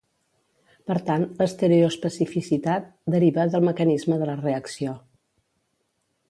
[0.91, 4.97] Per tant, l'estereoespecificitat deriva del mecanisme de la reacció.